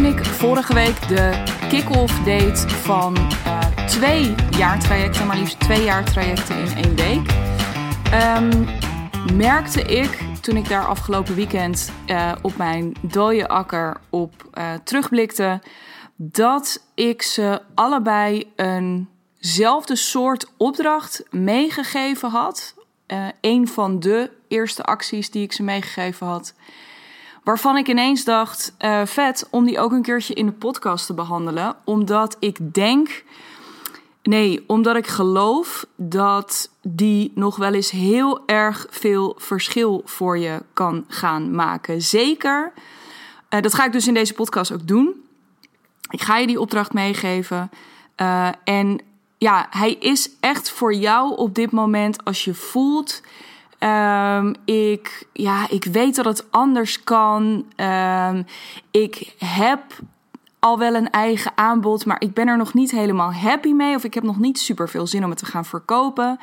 toen 0.00 0.18
ik 0.18 0.24
vorige 0.24 0.74
week 0.74 1.08
de 1.08 1.42
kick-off 1.68 2.22
deed 2.22 2.60
van 2.60 3.16
uh, 3.16 3.86
twee 3.86 4.34
jaartrajecten, 4.50 5.26
maar 5.26 5.36
liefst 5.36 5.60
twee 5.60 5.82
jaartrajecten 5.82 6.56
in 6.56 6.76
één 6.76 6.96
week, 6.96 7.30
um, 8.36 8.68
merkte 9.36 9.82
ik 9.82 10.18
toen 10.40 10.56
ik 10.56 10.68
daar 10.68 10.86
afgelopen 10.86 11.34
weekend 11.34 11.92
uh, 12.06 12.32
op 12.42 12.56
mijn 12.56 12.92
dode 13.00 13.48
akker 13.48 14.00
op 14.10 14.48
uh, 14.54 14.72
terugblikte, 14.84 15.60
dat 16.16 16.84
ik 16.94 17.22
ze 17.22 17.62
allebei 17.74 18.52
eenzelfde 18.56 19.96
soort 19.96 20.52
opdracht 20.56 21.22
meegegeven 21.30 22.30
had. 22.30 22.74
Een 23.40 23.68
van 23.68 24.00
de 24.00 24.30
eerste 24.48 24.82
acties 24.82 25.30
die 25.30 25.42
ik 25.42 25.52
ze 25.52 25.62
meegegeven 25.62 26.26
had. 26.26 26.54
Waarvan 27.44 27.76
ik 27.76 27.88
ineens 27.88 28.24
dacht, 28.24 28.74
uh, 28.78 29.00
vet 29.04 29.46
om 29.50 29.64
die 29.64 29.78
ook 29.78 29.92
een 29.92 30.02
keertje 30.02 30.34
in 30.34 30.46
de 30.46 30.52
podcast 30.52 31.06
te 31.06 31.14
behandelen. 31.14 31.76
Omdat 31.84 32.36
ik 32.38 32.74
denk, 32.74 33.24
nee, 34.22 34.64
omdat 34.66 34.96
ik 34.96 35.06
geloof 35.06 35.86
dat 35.96 36.70
die 36.82 37.32
nog 37.34 37.56
wel 37.56 37.74
eens 37.74 37.90
heel 37.90 38.46
erg 38.46 38.86
veel 38.90 39.34
verschil 39.38 40.02
voor 40.04 40.38
je 40.38 40.62
kan 40.72 41.04
gaan 41.08 41.54
maken. 41.54 42.02
Zeker, 42.02 42.72
uh, 43.50 43.60
dat 43.60 43.74
ga 43.74 43.84
ik 43.84 43.92
dus 43.92 44.06
in 44.06 44.14
deze 44.14 44.34
podcast 44.34 44.72
ook 44.72 44.86
doen. 44.86 45.24
Ik 46.10 46.20
ga 46.20 46.36
je 46.36 46.46
die 46.46 46.60
opdracht 46.60 46.92
meegeven. 46.92 47.70
Uh, 48.16 48.48
en 48.64 49.00
ja, 49.38 49.66
hij 49.70 49.92
is 49.92 50.30
echt 50.40 50.70
voor 50.70 50.94
jou 50.94 51.36
op 51.36 51.54
dit 51.54 51.70
moment 51.70 52.24
als 52.24 52.44
je 52.44 52.54
voelt 52.54 53.20
Um, 53.84 54.54
ik, 54.64 55.26
ja, 55.32 55.68
ik 55.68 55.84
weet 55.84 56.16
dat 56.16 56.24
het 56.24 56.50
anders 56.50 57.04
kan. 57.04 57.66
Um, 57.76 58.46
ik 58.90 59.34
heb 59.38 59.82
al 60.58 60.78
wel 60.78 60.94
een 60.94 61.10
eigen 61.10 61.52
aanbod, 61.54 62.06
maar 62.06 62.20
ik 62.20 62.34
ben 62.34 62.48
er 62.48 62.56
nog 62.56 62.74
niet 62.74 62.90
helemaal 62.90 63.32
happy 63.32 63.72
mee. 63.72 63.94
Of 63.94 64.04
ik 64.04 64.14
heb 64.14 64.22
nog 64.22 64.38
niet 64.38 64.58
super 64.58 64.88
veel 64.88 65.06
zin 65.06 65.24
om 65.24 65.30
het 65.30 65.38
te 65.38 65.46
gaan 65.46 65.64
verkopen. 65.64 66.38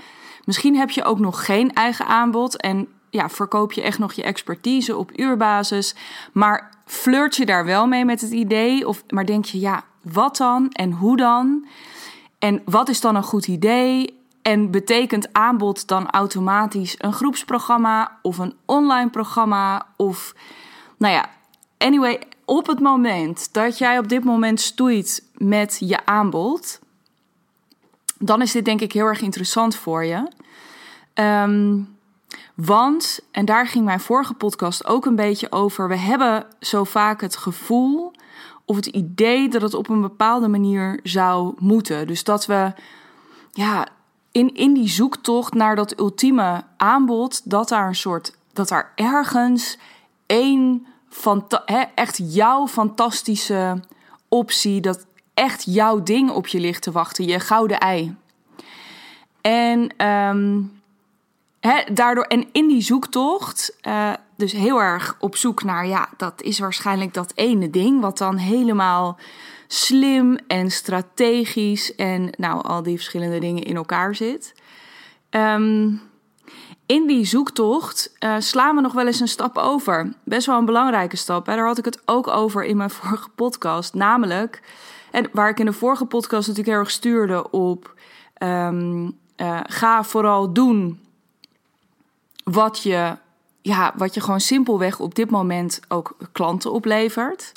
Misschien 0.46 0.76
heb 0.76 0.90
je 0.90 1.04
ook 1.04 1.20
nog 1.20 1.46
geen 1.46 1.74
eigen 1.74 2.08
aanbod 2.08 2.62
en 2.62 2.88
ja, 3.10 3.30
verkoop 3.30 3.72
je 3.72 3.82
echt 3.82 4.00
nog 4.00 4.14
je 4.14 4.24
expertise 4.24 4.98
op 4.98 5.12
uurbasis. 5.16 5.96
Maar 6.34 6.70
flirt 6.86 7.36
je 7.36 7.46
daar 7.46 7.66
wel 7.66 7.88
mee 7.88 8.06
met 8.06 8.22
het 8.22 8.32
idee? 8.32 8.88
Of, 8.88 9.04
maar 9.10 9.26
denk 9.26 9.46
je, 9.46 9.60
ja, 9.60 9.84
wat 10.02 10.38
dan 10.38 10.70
en 10.72 10.92
hoe 10.92 11.18
dan? 11.18 11.68
En 12.40 12.62
wat 12.66 12.90
is 12.90 13.02
dan 13.02 13.16
een 13.16 13.24
goed 13.24 13.48
idee? 13.48 14.17
En 14.48 14.72
betekent 14.72 15.34
aanbod 15.34 15.88
dan 15.88 16.10
automatisch 16.10 16.96
een 16.98 17.14
groepsprogramma 17.14 18.20
of 18.22 18.38
een 18.38 18.56
online 18.66 19.10
programma? 19.10 19.88
Of, 19.96 20.36
nou 20.98 21.14
ja, 21.14 21.30
anyway, 21.78 22.22
op 22.46 22.68
het 22.68 22.80
moment 22.80 23.54
dat 23.54 23.78
jij 23.78 23.98
op 23.98 24.08
dit 24.08 24.24
moment 24.24 24.60
stoeit 24.60 25.30
met 25.34 25.78
je 25.80 26.06
aanbod, 26.06 26.80
dan 28.20 28.42
is 28.42 28.52
dit 28.52 28.66
denk 28.66 28.82
ik 28.82 28.92
heel 28.92 29.06
erg 29.06 29.22
interessant 29.22 29.76
voor 29.76 30.06
je. 30.06 30.28
Um, 31.14 31.98
want, 32.56 33.20
en 33.32 33.46
daar 33.46 33.68
ging 33.68 33.86
mijn 33.86 34.00
vorige 34.00 34.34
podcast 34.34 34.86
ook 34.86 35.06
een 35.06 35.16
beetje 35.16 35.52
over, 35.52 35.88
we 35.88 35.98
hebben 35.98 36.46
zo 36.60 36.84
vaak 36.84 37.22
het 37.22 37.38
gevoel 37.38 38.12
of 38.66 38.76
het 38.76 38.86
idee 38.86 39.50
dat 39.50 39.62
het 39.62 39.74
op 39.74 39.90
een 39.90 40.02
bepaalde 40.02 40.48
manier 40.48 41.00
zou 41.04 41.54
moeten. 41.58 42.08
Dus 42.08 42.24
dat 42.24 42.46
we 42.46 42.74
ja, 43.52 43.88
in, 44.32 44.56
in 44.56 44.74
die 44.74 44.90
zoektocht 44.90 45.54
naar 45.54 45.76
dat 45.76 46.00
ultieme 46.00 46.64
aanbod, 46.78 47.50
dat 47.50 47.70
daar 47.70 47.88
een 47.88 47.96
soort, 47.96 48.38
dat 48.54 48.68
daar 48.68 48.92
ergens 48.96 49.78
één 50.26 50.88
hè, 51.66 51.84
echt 51.96 52.34
jouw 52.34 52.68
fantastische 52.68 53.84
optie, 54.28 54.82
dat 54.82 55.06
echt 55.34 55.64
jouw 55.66 56.04
ding 56.04 56.30
op 56.30 56.48
je 56.48 56.60
ligt 56.60 56.82
te 56.82 56.92
wachten, 56.92 57.26
je 57.26 57.40
gouden 57.40 57.80
ei. 57.80 58.16
En 59.42 60.08
um, 60.08 60.82
daardoor, 61.94 62.24
en 62.24 62.48
in 62.52 62.68
die 62.68 62.82
zoektocht, 62.82 63.78
uh, 63.88 64.14
dus 64.36 64.52
heel 64.52 64.82
erg 64.82 65.18
op 65.20 65.36
zoek 65.36 65.64
naar, 65.64 65.88
ja, 65.88 66.10
dat 66.18 66.42
is 66.42 66.60
waarschijnlijk 66.60 67.14
dat 67.14 67.32
ene 67.36 67.70
ding, 67.70 68.02
wat 68.02 68.18
dan 68.18 68.38
helemaal 68.38 69.18
slim 69.68 70.38
en 70.48 70.72
strategisch 70.72 71.96
en 71.96 72.30
nou, 72.38 72.64
al 72.64 72.84
die 72.84 72.96
verschillende 72.96 73.40
dingen 73.40 73.64
in 73.64 73.76
elkaar 73.76 74.16
zit. 74.16 74.54
Um, 75.30 76.02
in 76.86 77.08
die 77.08 77.26
zoektocht 77.26 78.16
uh, 78.20 78.36
slaan 78.40 78.76
we 78.76 78.82
nog 78.82 78.94
wel 78.94 79.06
eens 79.06 79.20
een 79.20 79.28
stap 79.28 79.58
over. 79.58 80.14
Best 80.24 80.46
wel 80.46 80.58
een 80.58 80.66
belangrijke 80.66 81.18
stap. 81.18 81.46
Daar 81.46 81.66
had 81.66 81.78
ik 81.78 81.86
het 81.86 82.02
ook 82.06 82.28
over 82.28 82.66
in 82.66 82.78
mijn 82.78 82.90
vorige 83.00 83.30
podcast. 83.30 83.94
Namelijk, 83.94 84.62
en 85.12 85.30
waar 85.32 85.50
ik 85.50 85.60
in 85.60 85.66
de 85.66 85.74
vorige 85.74 86.06
podcast 86.06 86.48
natuurlijk 86.48 86.76
heel 86.76 86.84
erg 86.84 86.92
stuurde 86.92 87.52
op... 87.52 87.96
Um, 88.44 89.18
uh, 89.38 89.60
ga 89.64 90.04
vooral 90.04 90.54
doen 90.54 91.00
wat 92.44 92.84
je, 92.84 93.18
ja, 93.62 93.94
wat 93.96 94.14
je 94.14 94.22
gewoon 94.22 94.40
simpelweg 94.40 95.00
op 95.00 95.16
dit 95.16 95.30
moment 95.30 95.80
ook 95.88 96.18
klanten 96.32 96.72
oplevert. 96.72 97.52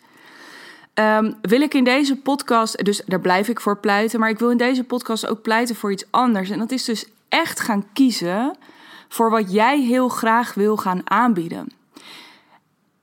Um, 1.01 1.35
wil 1.43 1.61
ik 1.61 1.75
in 1.75 1.85
deze 1.85 2.17
podcast, 2.17 2.85
dus 2.85 3.03
daar 3.07 3.21
blijf 3.21 3.49
ik 3.49 3.61
voor 3.61 3.79
pleiten, 3.79 4.21
maar 4.21 4.29
ik 4.29 4.39
wil 4.39 4.51
in 4.51 4.57
deze 4.57 4.85
podcast 4.85 5.27
ook 5.27 5.43
pleiten 5.43 5.77
voor 5.77 5.93
iets 5.93 6.05
anders. 6.11 6.51
En 6.51 6.59
dat 6.59 6.71
is 6.71 6.85
dus 6.85 7.07
echt 7.29 7.61
gaan 7.61 7.87
kiezen 7.93 8.57
voor 9.09 9.31
wat 9.31 9.53
jij 9.53 9.81
heel 9.81 10.09
graag 10.09 10.55
wil 10.55 10.77
gaan 10.77 11.11
aanbieden. 11.11 11.73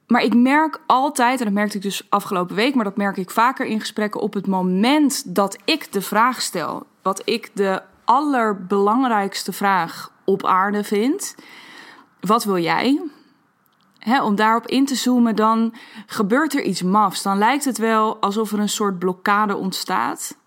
Maar 0.08 0.22
ik 0.22 0.36
merk 0.36 0.80
altijd, 0.86 1.40
en 1.40 1.46
dat 1.46 1.54
merkte 1.54 1.78
ik 1.78 1.84
dus 1.84 2.06
afgelopen 2.10 2.56
week, 2.56 2.76
maar 2.76 2.84
dat 2.84 2.98
merk 2.98 3.18
ik 3.18 3.30
vaker 3.30 3.66
in 3.66 3.80
gesprekken 3.80 4.22
op 4.22 4.34
het 4.34 4.48
moment 4.48 5.36
dat 5.36 5.58
ik 5.66 5.92
de 5.92 6.02
vraag 6.02 6.42
stel, 6.42 6.86
wat 7.02 7.22
ik 7.26 7.52
de 7.54 7.82
allerbelangrijkste 8.06 9.54
vraag 9.54 10.12
op 10.24 10.46
aarde 10.46 10.84
vind. 10.84 11.36
Wat 12.20 12.44
wil 12.44 12.58
jij? 12.58 13.02
Om 14.24 14.36
daarop 14.36 14.68
in 14.68 14.86
te 14.86 14.96
zoomen, 14.96 15.36
dan 15.36 15.74
gebeurt 16.06 16.54
er 16.54 16.64
iets 16.64 16.82
mafs. 16.82 17.22
Dan 17.22 17.38
lijkt 17.38 17.66
het 17.66 17.78
wel 17.78 18.18
alsof 18.18 18.52
er 18.52 18.60
een 18.60 18.70
soort 18.70 19.00
blokkade 19.00 19.56
ontstaat. 19.56 20.38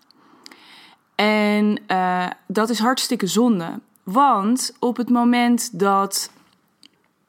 En 1.15 1.79
uh, 1.87 2.27
dat 2.47 2.69
is 2.69 2.79
hartstikke 2.79 3.27
zonde. 3.27 3.79
Want 4.03 4.73
op 4.79 4.97
het 4.97 5.09
moment 5.09 5.79
dat. 5.79 6.31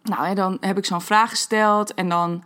Nou, 0.03 0.35
dan 0.35 0.57
heb 0.61 0.79
ik 0.79 0.85
zo'n 0.85 1.01
vraag 1.01 1.31
gesteld. 1.31 1.95
En 1.95 2.09
dan 2.09 2.45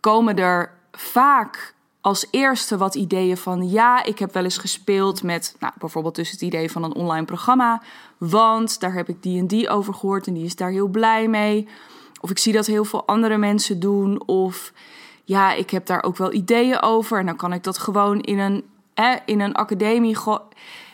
komen 0.00 0.36
er 0.36 0.72
vaak 0.92 1.74
als 2.00 2.26
eerste 2.30 2.76
wat 2.76 2.94
ideeën 2.94 3.36
van. 3.36 3.70
Ja, 3.70 4.04
ik 4.04 4.18
heb 4.18 4.32
wel 4.32 4.44
eens 4.44 4.58
gespeeld 4.58 5.22
met. 5.22 5.56
Nou, 5.58 5.72
bijvoorbeeld 5.78 6.14
dus 6.14 6.30
het 6.30 6.40
idee 6.42 6.70
van 6.70 6.82
een 6.82 6.94
online 6.94 7.24
programma. 7.24 7.82
Want 8.18 8.80
daar 8.80 8.92
heb 8.92 9.08
ik 9.08 9.22
die 9.22 9.38
en 9.38 9.46
die 9.46 9.68
over 9.68 9.94
gehoord. 9.94 10.26
En 10.26 10.34
die 10.34 10.44
is 10.44 10.56
daar 10.56 10.70
heel 10.70 10.88
blij 10.88 11.28
mee. 11.28 11.68
Of 12.22 12.30
ik 12.30 12.38
zie 12.38 12.52
dat 12.52 12.66
heel 12.66 12.84
veel 12.84 13.06
andere 13.06 13.36
mensen 13.36 13.80
doen. 13.80 14.26
Of 14.26 14.72
ja, 15.24 15.52
ik 15.52 15.70
heb 15.70 15.86
daar 15.86 16.02
ook 16.02 16.16
wel 16.16 16.32
ideeën 16.32 16.82
over. 16.82 17.18
En 17.18 17.26
dan 17.26 17.36
kan 17.36 17.52
ik 17.52 17.62
dat 17.62 17.78
gewoon 17.78 18.20
in 18.20 18.38
een, 18.38 18.64
hè, 18.94 19.16
in 19.24 19.40
een 19.40 19.54
academie. 19.54 20.16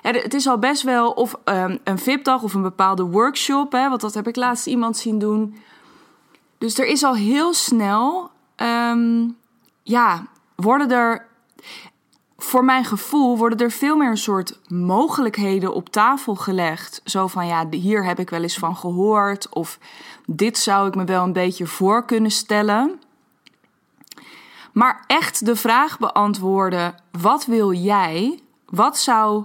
Het 0.02 0.34
is 0.34 0.46
al 0.46 0.58
best 0.58 0.82
wel 0.82 1.10
of 1.10 1.34
um, 1.44 1.78
een 1.84 1.98
VIP-dag 1.98 2.42
of 2.42 2.54
een 2.54 2.62
bepaalde 2.62 3.02
workshop. 3.02 3.72
Hè, 3.72 3.88
want 3.88 4.00
dat 4.00 4.14
heb 4.14 4.28
ik 4.28 4.36
laatst 4.36 4.66
iemand 4.66 4.96
zien 4.96 5.18
doen. 5.18 5.56
Dus 6.58 6.78
er 6.78 6.86
is 6.86 7.02
al 7.02 7.14
heel 7.14 7.54
snel. 7.54 8.30
Um, 8.56 9.36
ja, 9.82 10.26
worden 10.54 10.90
er. 10.90 11.26
Voor 12.38 12.64
mijn 12.64 12.84
gevoel 12.84 13.38
worden 13.38 13.58
er 13.58 13.70
veel 13.70 13.96
meer 13.96 14.10
een 14.10 14.16
soort 14.16 14.58
mogelijkheden 14.68 15.74
op 15.74 15.88
tafel 15.88 16.34
gelegd. 16.34 17.00
Zo 17.04 17.26
van 17.26 17.46
ja, 17.46 17.66
hier 17.70 18.04
heb 18.04 18.18
ik 18.18 18.30
wel 18.30 18.42
eens 18.42 18.58
van 18.58 18.76
gehoord. 18.76 19.48
Of 19.48 19.78
dit 20.26 20.58
zou 20.58 20.88
ik 20.88 20.94
me 20.94 21.04
wel 21.04 21.24
een 21.24 21.32
beetje 21.32 21.66
voor 21.66 22.04
kunnen 22.04 22.30
stellen. 22.30 23.00
Maar 24.72 25.04
echt 25.06 25.46
de 25.46 25.56
vraag 25.56 25.98
beantwoorden: 25.98 26.94
wat 27.10 27.46
wil 27.46 27.72
jij? 27.72 28.40
Wat 28.66 28.98
zou 28.98 29.44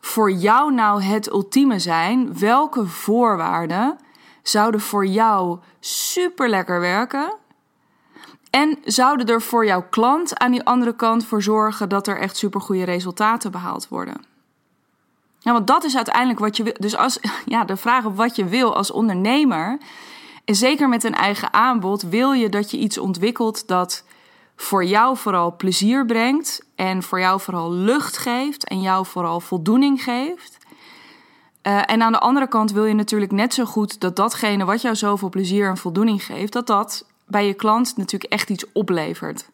voor 0.00 0.32
jou 0.32 0.72
nou 0.72 1.02
het 1.02 1.30
ultieme 1.30 1.78
zijn? 1.78 2.38
Welke 2.38 2.86
voorwaarden 2.86 3.98
zouden 4.42 4.80
voor 4.80 5.06
jou 5.06 5.58
super 5.80 6.48
lekker 6.48 6.80
werken? 6.80 7.34
En 8.50 8.78
zouden 8.84 9.26
er 9.26 9.42
voor 9.42 9.66
jouw 9.66 9.86
klant 9.90 10.38
aan 10.38 10.50
die 10.50 10.64
andere 10.64 10.94
kant 10.94 11.24
voor 11.24 11.42
zorgen 11.42 11.88
dat 11.88 12.06
er 12.06 12.18
echt 12.18 12.36
super 12.36 12.60
goede 12.60 12.84
resultaten 12.84 13.50
behaald 13.50 13.88
worden? 13.88 14.24
Ja, 15.38 15.52
want 15.52 15.66
dat 15.66 15.84
is 15.84 15.96
uiteindelijk 15.96 16.38
wat 16.38 16.56
je 16.56 16.62
wil. 16.62 16.74
Dus 16.78 16.96
als 16.96 17.18
ja, 17.46 17.64
de 17.64 17.76
vraag 17.76 18.04
wat 18.04 18.36
je 18.36 18.44
wil 18.44 18.76
als 18.76 18.90
ondernemer 18.90 19.78
en 20.44 20.54
zeker 20.54 20.88
met 20.88 21.04
een 21.04 21.14
eigen 21.14 21.52
aanbod 21.52 22.02
wil 22.02 22.32
je 22.32 22.48
dat 22.48 22.70
je 22.70 22.78
iets 22.78 22.98
ontwikkelt 22.98 23.68
dat 23.68 24.04
voor 24.56 24.84
jou 24.84 25.16
vooral 25.16 25.56
plezier 25.56 26.06
brengt 26.06 26.62
en 26.74 27.02
voor 27.02 27.20
jou 27.20 27.40
vooral 27.40 27.72
lucht 27.72 28.16
geeft 28.16 28.64
en 28.64 28.80
jou 28.80 29.06
vooral 29.06 29.40
voldoening 29.40 30.02
geeft. 30.02 30.56
Uh, 31.62 31.82
en 31.86 32.02
aan 32.02 32.12
de 32.12 32.18
andere 32.18 32.48
kant 32.48 32.72
wil 32.72 32.84
je 32.84 32.94
natuurlijk 32.94 33.32
net 33.32 33.54
zo 33.54 33.64
goed 33.64 34.00
dat 34.00 34.16
datgene 34.16 34.64
wat 34.64 34.82
jou 34.82 34.96
zoveel 34.96 35.28
plezier 35.28 35.68
en 35.68 35.76
voldoening 35.76 36.24
geeft, 36.24 36.52
dat 36.52 36.66
dat 36.66 37.04
bij 37.28 37.46
je 37.46 37.54
klant 37.54 37.96
natuurlijk 37.96 38.32
echt 38.32 38.50
iets 38.50 38.72
oplevert. 38.72 39.48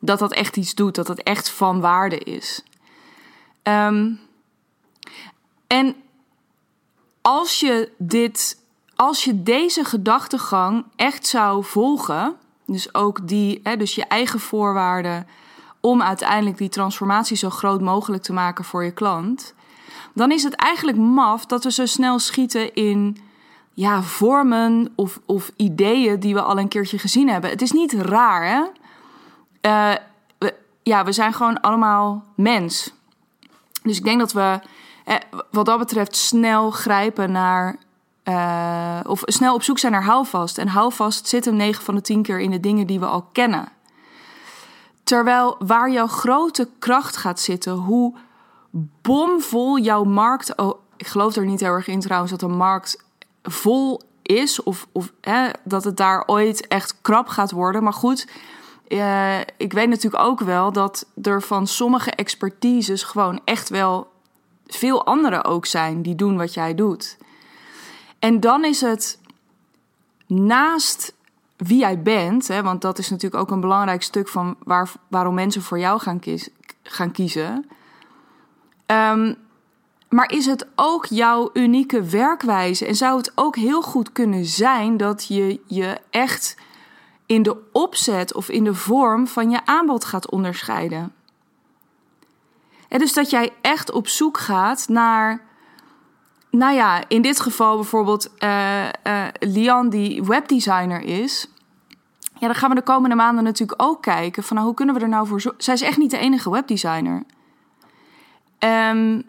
dat 0.00 0.18
dat 0.18 0.32
echt 0.32 0.56
iets 0.56 0.74
doet, 0.74 0.94
dat 0.94 1.06
dat 1.06 1.18
echt 1.18 1.50
van 1.50 1.80
waarde 1.80 2.18
is. 2.18 2.62
Ehm, 3.62 4.12
en 5.66 5.96
als 7.22 7.60
je 7.60 7.92
dit, 7.98 8.62
als 8.96 9.24
je 9.24 9.42
deze 9.42 9.84
gedachtegang 9.84 10.84
echt 10.96 11.26
zou 11.26 11.64
volgen, 11.64 12.36
dus 12.66 12.94
ook 12.94 13.28
die, 13.28 13.60
hè, 13.62 13.76
dus 13.76 13.94
je 13.94 14.04
eigen 14.04 14.40
voorwaarden 14.40 15.26
om 15.80 16.02
uiteindelijk 16.02 16.58
die 16.58 16.68
transformatie 16.68 17.36
zo 17.36 17.50
groot 17.50 17.80
mogelijk 17.80 18.22
te 18.22 18.32
maken 18.32 18.64
voor 18.64 18.84
je 18.84 18.92
klant, 18.92 19.54
dan 20.14 20.30
is 20.30 20.42
het 20.42 20.54
eigenlijk 20.54 20.98
maf 20.98 21.46
dat 21.46 21.64
we 21.64 21.72
zo 21.72 21.86
snel 21.86 22.18
schieten 22.18 22.74
in 22.74 23.16
ja, 23.78 24.02
vormen 24.02 24.92
of, 24.94 25.20
of 25.26 25.50
ideeën 25.56 26.20
die 26.20 26.34
we 26.34 26.42
al 26.42 26.58
een 26.58 26.68
keertje 26.68 26.98
gezien 26.98 27.28
hebben. 27.28 27.50
Het 27.50 27.62
is 27.62 27.72
niet 27.72 27.92
raar, 27.92 28.46
hè? 28.46 28.64
We, 30.38 30.54
ja, 30.82 31.04
we 31.04 31.12
zijn 31.12 31.32
gewoon 31.32 31.60
allemaal 31.60 32.24
mens. 32.34 32.94
Dus 33.82 33.98
ik 33.98 34.04
denk 34.04 34.18
dat 34.18 34.32
we 34.32 34.60
eh, 35.04 35.14
wat 35.50 35.66
dat 35.66 35.78
betreft 35.78 36.16
snel 36.16 36.70
grijpen 36.70 37.32
naar. 37.32 37.76
Uh, 38.24 39.00
of 39.02 39.22
snel 39.24 39.54
op 39.54 39.62
zoek 39.62 39.78
zijn 39.78 39.92
naar 39.92 40.04
houvast. 40.04 40.58
En 40.58 40.68
houvast 40.68 41.28
zit 41.28 41.44
hem 41.44 41.56
9 41.56 41.84
van 41.84 41.94
de 41.94 42.00
10 42.00 42.22
keer 42.22 42.40
in 42.40 42.50
de 42.50 42.60
dingen 42.60 42.86
die 42.86 43.00
we 43.00 43.06
al 43.06 43.28
kennen. 43.32 43.68
Terwijl 45.04 45.56
waar 45.58 45.90
jouw 45.90 46.06
grote 46.06 46.68
kracht 46.78 47.16
gaat 47.16 47.40
zitten, 47.40 47.72
hoe 47.72 48.14
bomvol 49.02 49.78
jouw 49.78 50.04
markt. 50.04 50.56
Oh, 50.56 50.80
ik 50.96 51.06
geloof 51.06 51.36
er 51.36 51.46
niet 51.46 51.60
heel 51.60 51.72
erg 51.72 51.88
in 51.88 52.00
trouwens 52.00 52.30
dat 52.30 52.42
een 52.42 52.56
markt 52.56 53.06
vol 53.50 54.00
is. 54.22 54.62
Of, 54.62 54.86
of 54.92 55.12
hè, 55.20 55.48
dat 55.64 55.84
het 55.84 55.96
daar 55.96 56.22
ooit 56.26 56.66
echt 56.66 57.00
krap 57.02 57.28
gaat 57.28 57.50
worden. 57.50 57.82
Maar 57.82 57.92
goed, 57.92 58.28
uh, 58.88 59.38
ik 59.56 59.72
weet 59.72 59.88
natuurlijk 59.88 60.22
ook 60.24 60.40
wel 60.40 60.72
dat 60.72 61.06
er 61.22 61.42
van 61.42 61.66
sommige 61.66 62.10
expertises 62.10 63.02
gewoon 63.02 63.40
echt 63.44 63.68
wel 63.68 64.10
veel 64.66 65.06
anderen 65.06 65.44
ook 65.44 65.66
zijn 65.66 66.02
die 66.02 66.14
doen 66.14 66.36
wat 66.36 66.54
jij 66.54 66.74
doet. 66.74 67.16
En 68.18 68.40
dan 68.40 68.64
is 68.64 68.80
het 68.80 69.18
naast 70.26 71.14
wie 71.56 71.78
jij 71.78 72.02
bent, 72.02 72.48
hè, 72.48 72.62
want 72.62 72.80
dat 72.80 72.98
is 72.98 73.10
natuurlijk 73.10 73.42
ook 73.42 73.50
een 73.50 73.60
belangrijk 73.60 74.02
stuk 74.02 74.28
van 74.28 74.56
waar, 74.64 74.92
waarom 75.08 75.34
mensen 75.34 75.62
voor 75.62 75.78
jou 75.78 76.00
gaan, 76.00 76.20
gaan 76.82 77.12
kiezen. 77.12 77.66
Um, 78.86 79.36
maar 80.08 80.32
is 80.32 80.46
het 80.46 80.66
ook 80.74 81.06
jouw 81.06 81.50
unieke 81.52 82.02
werkwijze? 82.02 82.86
En 82.86 82.94
zou 82.94 83.16
het 83.16 83.32
ook 83.34 83.56
heel 83.56 83.82
goed 83.82 84.12
kunnen 84.12 84.44
zijn 84.44 84.96
dat 84.96 85.26
je 85.26 85.60
je 85.66 86.00
echt 86.10 86.56
in 87.26 87.42
de 87.42 87.56
opzet 87.72 88.34
of 88.34 88.48
in 88.48 88.64
de 88.64 88.74
vorm 88.74 89.26
van 89.26 89.50
je 89.50 89.66
aanbod 89.66 90.04
gaat 90.04 90.30
onderscheiden? 90.30 91.12
En 92.88 92.98
dus 92.98 93.12
dat 93.12 93.30
jij 93.30 93.52
echt 93.60 93.90
op 93.90 94.08
zoek 94.08 94.38
gaat 94.38 94.88
naar, 94.88 95.40
nou 96.50 96.74
ja, 96.74 97.08
in 97.08 97.22
dit 97.22 97.40
geval 97.40 97.74
bijvoorbeeld 97.76 98.30
uh, 98.38 98.84
uh, 98.84 99.24
Lian, 99.38 99.88
die 99.88 100.24
webdesigner 100.24 101.00
is. 101.00 101.48
Ja, 102.38 102.46
dan 102.46 102.56
gaan 102.56 102.68
we 102.68 102.74
de 102.74 102.82
komende 102.82 103.16
maanden 103.16 103.44
natuurlijk 103.44 103.82
ook 103.82 104.02
kijken 104.02 104.42
van 104.42 104.56
nou, 104.56 104.68
hoe 104.68 104.76
kunnen 104.76 104.94
we 104.94 105.00
er 105.00 105.08
nou 105.08 105.26
voor 105.26 105.40
zorgen. 105.40 105.62
Zij 105.62 105.74
is 105.74 105.80
echt 105.80 105.96
niet 105.96 106.10
de 106.10 106.18
enige 106.18 106.50
webdesigner. 106.50 107.24
Um, 108.58 109.24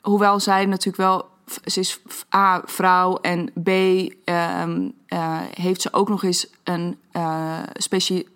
hoewel 0.00 0.40
zij 0.40 0.66
natuurlijk 0.66 0.96
wel, 0.96 1.26
ze 1.64 1.80
is 1.80 2.00
A, 2.34 2.62
vrouw 2.64 3.16
en 3.16 3.52
B, 3.62 3.68
um, 3.68 4.92
uh, 5.08 5.40
heeft 5.54 5.82
ze 5.82 5.92
ook 5.92 6.08
nog 6.08 6.22
eens 6.22 6.50
een 6.64 6.98
uh, 7.12 7.58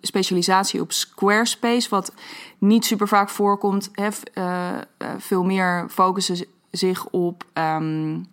specialisatie 0.01 0.81
op 0.81 0.91
Squarespace, 0.91 1.89
wat 1.89 2.13
niet 2.57 2.85
super 2.85 3.07
vaak 3.07 3.29
voorkomt. 3.29 3.89
Hef, 3.91 4.21
uh, 4.33 4.71
veel 5.17 5.43
meer 5.43 5.85
focussen 5.89 6.45
zich 6.71 7.05
op 7.05 7.43
um, 7.53 8.29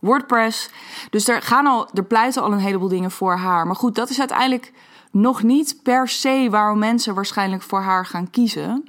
WordPress. 0.00 0.70
Dus 1.10 1.28
er, 1.28 1.42
gaan 1.42 1.66
al, 1.66 1.88
er 1.94 2.04
pleiten 2.04 2.42
al 2.42 2.52
een 2.52 2.58
heleboel 2.58 2.88
dingen 2.88 3.10
voor 3.10 3.36
haar. 3.36 3.66
Maar 3.66 3.76
goed, 3.76 3.94
dat 3.94 4.10
is 4.10 4.18
uiteindelijk 4.18 4.72
nog 5.10 5.42
niet 5.42 5.80
per 5.82 6.08
se 6.08 6.48
waarom 6.50 6.78
mensen 6.78 7.14
waarschijnlijk 7.14 7.62
voor 7.62 7.80
haar 7.80 8.06
gaan 8.06 8.30
kiezen. 8.30 8.88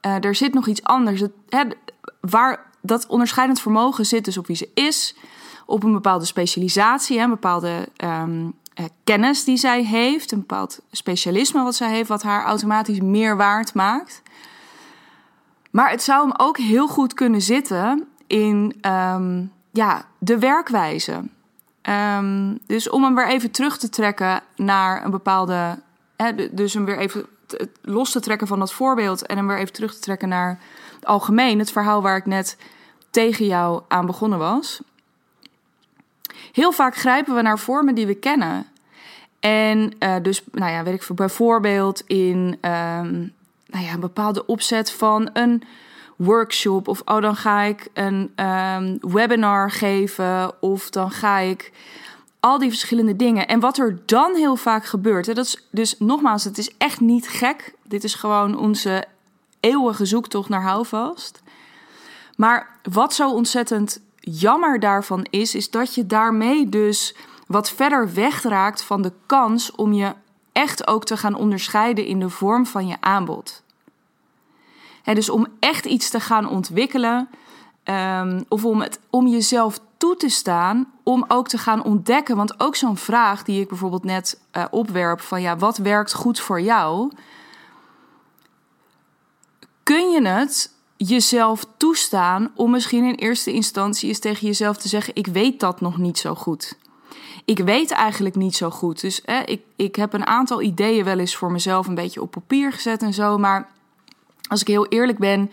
er 0.00 0.34
zit 0.34 0.54
nog 0.54 0.66
iets 0.66 0.82
anders. 0.82 1.20
Het, 1.20 1.32
hè, 1.48 1.62
waar, 2.20 2.67
dat 2.80 3.06
onderscheidend 3.06 3.60
vermogen 3.60 4.06
zit 4.06 4.24
dus 4.24 4.38
op 4.38 4.46
wie 4.46 4.56
ze 4.56 4.70
is, 4.74 5.16
op 5.66 5.82
een 5.82 5.92
bepaalde 5.92 6.24
specialisatie, 6.24 7.18
een 7.18 7.30
bepaalde 7.30 7.88
um, 8.04 8.54
kennis 9.04 9.44
die 9.44 9.56
zij 9.56 9.84
heeft, 9.84 10.32
een 10.32 10.38
bepaald 10.38 10.80
specialisme 10.90 11.62
wat 11.62 11.74
zij 11.74 11.90
heeft, 11.90 12.08
wat 12.08 12.22
haar 12.22 12.44
automatisch 12.44 13.00
meer 13.00 13.36
waard 13.36 13.74
maakt. 13.74 14.22
Maar 15.70 15.90
het 15.90 16.02
zou 16.02 16.28
hem 16.28 16.36
ook 16.36 16.58
heel 16.58 16.88
goed 16.88 17.14
kunnen 17.14 17.42
zitten 17.42 18.08
in 18.26 18.74
um, 18.86 19.52
ja, 19.72 20.04
de 20.18 20.38
werkwijze. 20.38 21.22
Um, 21.82 22.58
dus 22.66 22.90
om 22.90 23.04
hem 23.04 23.14
weer 23.14 23.28
even 23.28 23.50
terug 23.50 23.78
te 23.78 23.88
trekken 23.88 24.42
naar 24.56 25.04
een 25.04 25.10
bepaalde. 25.10 25.78
Hè, 26.16 26.54
dus 26.54 26.74
hem 26.74 26.84
weer 26.84 26.98
even 26.98 27.26
los 27.82 28.10
te 28.10 28.20
trekken 28.20 28.46
van 28.46 28.58
dat 28.58 28.72
voorbeeld 28.72 29.26
en 29.26 29.36
hem 29.36 29.46
weer 29.46 29.58
even 29.58 29.72
terug 29.72 29.94
te 29.94 30.00
trekken 30.00 30.28
naar 30.28 30.58
algemeen, 31.04 31.58
het 31.58 31.72
verhaal 31.72 32.02
waar 32.02 32.16
ik 32.16 32.26
net 32.26 32.56
tegen 33.10 33.46
jou 33.46 33.82
aan 33.88 34.06
begonnen 34.06 34.38
was. 34.38 34.80
Heel 36.52 36.72
vaak 36.72 36.96
grijpen 36.96 37.34
we 37.34 37.42
naar 37.42 37.58
vormen 37.58 37.94
die 37.94 38.06
we 38.06 38.14
kennen. 38.14 38.66
En 39.40 39.92
uh, 40.00 40.14
dus, 40.22 40.42
nou 40.52 40.72
ja, 40.72 40.82
weet 40.82 41.08
ik 41.08 41.16
bijvoorbeeld 41.16 42.02
in 42.06 42.58
um, 42.60 43.32
nou 43.66 43.84
ja, 43.84 43.92
een 43.92 44.00
bepaalde 44.00 44.46
opzet 44.46 44.90
van 44.90 45.30
een 45.32 45.62
workshop. 46.16 46.88
Of 46.88 47.02
oh, 47.04 47.20
dan 47.20 47.36
ga 47.36 47.62
ik 47.62 47.88
een 47.94 48.32
um, 48.36 48.98
webinar 49.00 49.70
geven. 49.70 50.62
Of 50.62 50.90
dan 50.90 51.10
ga 51.10 51.38
ik 51.38 51.72
al 52.40 52.58
die 52.58 52.68
verschillende 52.68 53.16
dingen. 53.16 53.48
En 53.48 53.60
wat 53.60 53.78
er 53.78 53.98
dan 54.06 54.34
heel 54.34 54.56
vaak 54.56 54.84
gebeurt. 54.84 55.26
Hè, 55.26 55.34
dat 55.34 55.44
is, 55.44 55.66
dus 55.70 55.98
nogmaals, 55.98 56.44
het 56.44 56.58
is 56.58 56.76
echt 56.76 57.00
niet 57.00 57.28
gek. 57.28 57.74
Dit 57.82 58.04
is 58.04 58.14
gewoon 58.14 58.58
onze 58.58 59.04
eeuwige 59.60 60.04
zoektocht 60.04 60.48
naar 60.48 60.62
houvast. 60.62 61.42
Maar 62.36 62.78
wat 62.82 63.14
zo 63.14 63.30
ontzettend 63.30 64.00
jammer 64.20 64.80
daarvan 64.80 65.26
is, 65.30 65.54
is 65.54 65.70
dat 65.70 65.94
je 65.94 66.06
daarmee 66.06 66.68
dus 66.68 67.14
wat 67.46 67.70
verder 67.70 68.12
wegraakt 68.12 68.82
van 68.82 69.02
de 69.02 69.12
kans 69.26 69.70
om 69.70 69.92
je 69.92 70.14
echt 70.52 70.86
ook 70.86 71.04
te 71.04 71.16
gaan 71.16 71.34
onderscheiden 71.34 72.06
in 72.06 72.20
de 72.20 72.28
vorm 72.28 72.66
van 72.66 72.86
je 72.86 72.96
aanbod. 73.00 73.62
Dus 75.04 75.28
om 75.28 75.46
echt 75.60 75.84
iets 75.84 76.10
te 76.10 76.20
gaan 76.20 76.48
ontwikkelen, 76.48 77.28
um, 77.84 78.44
of 78.48 78.64
om, 78.64 78.80
het, 78.80 79.00
om 79.10 79.26
jezelf 79.26 79.80
toe 79.96 80.16
te 80.16 80.28
staan, 80.28 80.92
om 81.02 81.24
ook 81.28 81.48
te 81.48 81.58
gaan 81.58 81.82
ontdekken. 81.82 82.36
Want 82.36 82.60
ook 82.60 82.76
zo'n 82.76 82.96
vraag 82.96 83.42
die 83.42 83.60
ik 83.60 83.68
bijvoorbeeld 83.68 84.04
net 84.04 84.40
uh, 84.56 84.64
opwerp: 84.70 85.20
van 85.20 85.40
ja, 85.40 85.56
wat 85.56 85.76
werkt 85.76 86.14
goed 86.14 86.40
voor 86.40 86.60
jou? 86.60 87.12
Kun 89.88 90.10
je 90.10 90.28
het 90.28 90.72
jezelf 90.96 91.64
toestaan 91.76 92.50
om 92.54 92.70
misschien 92.70 93.04
in 93.04 93.14
eerste 93.14 93.52
instantie 93.52 94.08
eens 94.08 94.18
tegen 94.18 94.46
jezelf 94.46 94.76
te 94.76 94.88
zeggen: 94.88 95.14
Ik 95.16 95.26
weet 95.26 95.60
dat 95.60 95.80
nog 95.80 95.98
niet 95.98 96.18
zo 96.18 96.34
goed. 96.34 96.78
Ik 97.44 97.58
weet 97.58 97.90
eigenlijk 97.90 98.34
niet 98.34 98.56
zo 98.56 98.70
goed. 98.70 99.00
Dus 99.00 99.20
hè, 99.24 99.40
ik, 99.40 99.62
ik 99.76 99.96
heb 99.96 100.12
een 100.12 100.26
aantal 100.26 100.62
ideeën 100.62 101.04
wel 101.04 101.18
eens 101.18 101.36
voor 101.36 101.52
mezelf 101.52 101.86
een 101.86 101.94
beetje 101.94 102.22
op 102.22 102.30
papier 102.30 102.72
gezet 102.72 103.02
en 103.02 103.14
zo. 103.14 103.38
Maar 103.38 103.68
als 104.48 104.60
ik 104.60 104.66
heel 104.66 104.86
eerlijk 104.86 105.18
ben, 105.18 105.50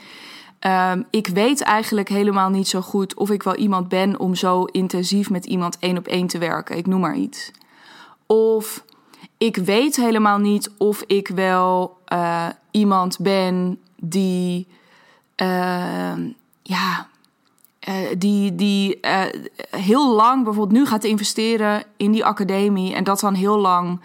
um, 0.59 1.05
ik 1.09 1.27
weet 1.27 1.61
eigenlijk 1.61 2.09
helemaal 2.09 2.49
niet 2.49 2.67
zo 2.67 2.81
goed 2.81 3.13
of 3.13 3.29
ik 3.29 3.43
wel 3.43 3.55
iemand 3.55 3.89
ben 3.89 4.19
om 4.19 4.35
zo 4.35 4.63
intensief 4.63 5.29
met 5.29 5.45
iemand 5.45 5.77
één 5.79 5.97
op 5.97 6.07
één 6.07 6.27
te 6.27 6.37
werken. 6.37 6.77
Ik 6.77 6.87
noem 6.87 6.99
maar 6.99 7.15
iets. 7.15 7.51
Of 8.25 8.83
ik 9.37 9.55
weet 9.55 9.95
helemaal 9.95 10.37
niet 10.37 10.71
of 10.77 11.03
ik 11.07 11.27
wel 11.27 11.97
uh, 12.13 12.47
iemand 12.71 13.19
ben 13.19 13.79
die 13.95 14.67
uh, 15.41 16.13
ja, 16.61 17.07
uh, 17.89 17.95
die, 18.17 18.55
die 18.55 18.97
uh, 19.01 19.21
heel 19.69 20.15
lang 20.15 20.43
bijvoorbeeld 20.43 20.79
nu 20.79 20.85
gaat 20.85 21.03
investeren 21.03 21.83
in 21.97 22.11
die 22.11 22.25
academie 22.25 22.95
en 22.95 23.03
dat 23.03 23.19
dan 23.19 23.33
heel 23.33 23.57
lang 23.57 23.99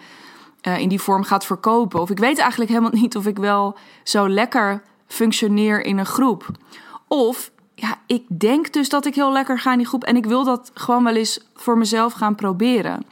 in 0.79 0.89
die 0.89 1.01
vorm 1.01 1.23
gaat 1.23 1.45
verkopen. 1.45 2.01
Of 2.01 2.11
ik 2.11 2.19
weet 2.19 2.39
eigenlijk 2.39 2.71
helemaal 2.71 3.01
niet 3.01 3.17
of 3.17 3.27
ik 3.27 3.39
wel 3.39 3.77
zo 4.05 4.29
lekker 4.29 4.83
functioneer 5.07 5.85
in 5.85 5.99
een 5.99 6.07
groep. 6.07 6.51
Of 7.09 7.51
ja, 7.75 7.99
ik 8.07 8.25
denk 8.41 8.73
dus 8.73 8.89
dat 8.89 9.07
ik 9.07 9.15
heel 9.15 9.33
lekker 9.33 9.59
ga 9.59 9.73
in 9.73 9.79
die 9.79 9.87
groep 9.87 10.05
en 10.05 10.17
ik 10.17 10.27
wil 10.27 10.45
dat 10.45 10.71
gewoon 10.75 11.05
wel 11.05 11.15
eens 11.15 11.41
voor 11.55 11.79
mezelf 11.79 12.13
gaan 12.13 12.35
proberen. 12.35 13.07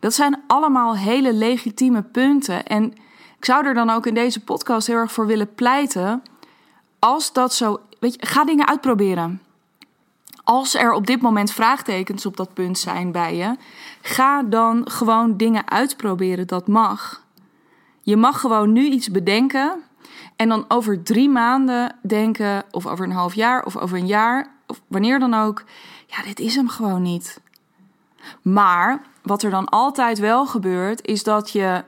Dat 0.00 0.14
zijn 0.14 0.42
allemaal 0.46 0.96
hele 0.96 1.32
legitieme 1.32 2.02
punten. 2.02 2.66
En 2.66 2.94
ik 3.40 3.46
zou 3.46 3.66
er 3.66 3.74
dan 3.74 3.90
ook 3.90 4.06
in 4.06 4.14
deze 4.14 4.40
podcast 4.40 4.86
heel 4.86 4.96
erg 4.96 5.12
voor 5.12 5.26
willen 5.26 5.54
pleiten 5.54 6.22
als 6.98 7.32
dat 7.32 7.54
zo. 7.54 7.80
Weet 7.98 8.14
je, 8.14 8.26
ga 8.26 8.44
dingen 8.44 8.68
uitproberen. 8.68 9.42
Als 10.44 10.74
er 10.74 10.92
op 10.92 11.06
dit 11.06 11.20
moment 11.20 11.52
vraagtekens 11.52 12.26
op 12.26 12.36
dat 12.36 12.54
punt 12.54 12.78
zijn 12.78 13.12
bij 13.12 13.36
je, 13.36 13.56
ga 14.02 14.42
dan 14.42 14.90
gewoon 14.90 15.36
dingen 15.36 15.70
uitproberen. 15.70 16.46
Dat 16.46 16.66
mag. 16.66 17.24
Je 18.00 18.16
mag 18.16 18.40
gewoon 18.40 18.72
nu 18.72 18.84
iets 18.84 19.10
bedenken 19.10 19.82
en 20.36 20.48
dan 20.48 20.64
over 20.68 21.02
drie 21.02 21.28
maanden 21.28 21.96
denken, 22.02 22.64
of 22.70 22.86
over 22.86 23.04
een 23.04 23.12
half 23.12 23.34
jaar, 23.34 23.64
of 23.64 23.76
over 23.76 23.98
een 23.98 24.06
jaar, 24.06 24.54
of 24.66 24.80
wanneer 24.86 25.18
dan 25.18 25.34
ook. 25.34 25.64
Ja, 26.06 26.22
dit 26.22 26.40
is 26.40 26.54
hem 26.54 26.68
gewoon 26.68 27.02
niet. 27.02 27.40
Maar 28.42 29.02
wat 29.22 29.42
er 29.42 29.50
dan 29.50 29.68
altijd 29.68 30.18
wel 30.18 30.46
gebeurt, 30.46 31.06
is 31.06 31.22
dat 31.22 31.50
je 31.50 31.84